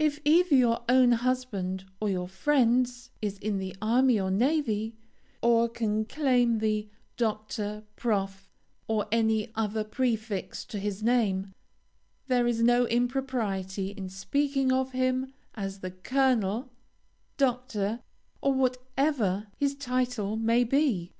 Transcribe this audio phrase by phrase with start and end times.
[0.00, 4.96] If either your own husband or your friend's is in the army or navy,
[5.42, 8.50] or can claim the Dr., Prof.,
[8.88, 11.54] or any other prefix to his name,
[12.26, 16.72] there is no impropriety in speaking of him as the colonel,
[17.36, 18.00] doctor,
[18.40, 21.12] or whatever his title may be.